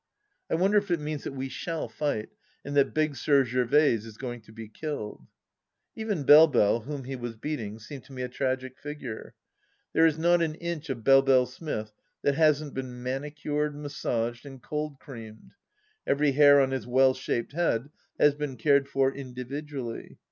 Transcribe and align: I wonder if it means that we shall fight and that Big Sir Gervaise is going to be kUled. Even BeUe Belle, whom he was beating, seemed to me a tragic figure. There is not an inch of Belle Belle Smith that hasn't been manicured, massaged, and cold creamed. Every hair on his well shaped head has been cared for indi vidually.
I 0.49 0.55
wonder 0.55 0.79
if 0.79 0.89
it 0.89 0.99
means 0.99 1.25
that 1.25 1.35
we 1.35 1.47
shall 1.47 1.87
fight 1.87 2.29
and 2.65 2.75
that 2.75 2.91
Big 2.91 3.15
Sir 3.15 3.43
Gervaise 3.45 4.03
is 4.03 4.17
going 4.17 4.41
to 4.41 4.51
be 4.51 4.67
kUled. 4.67 5.27
Even 5.95 6.23
BeUe 6.25 6.51
Belle, 6.51 6.79
whom 6.79 7.03
he 7.03 7.15
was 7.15 7.35
beating, 7.35 7.77
seemed 7.77 8.05
to 8.05 8.11
me 8.11 8.23
a 8.23 8.27
tragic 8.27 8.79
figure. 8.79 9.35
There 9.93 10.07
is 10.07 10.17
not 10.17 10.41
an 10.41 10.55
inch 10.55 10.89
of 10.89 11.03
Belle 11.03 11.21
Belle 11.21 11.45
Smith 11.45 11.93
that 12.23 12.33
hasn't 12.33 12.73
been 12.73 13.03
manicured, 13.03 13.75
massaged, 13.75 14.43
and 14.43 14.59
cold 14.59 14.99
creamed. 14.99 15.51
Every 16.07 16.31
hair 16.31 16.59
on 16.61 16.71
his 16.71 16.87
well 16.87 17.13
shaped 17.13 17.51
head 17.53 17.91
has 18.19 18.33
been 18.33 18.57
cared 18.57 18.87
for 18.87 19.13
indi 19.13 19.43
vidually. 19.43 20.17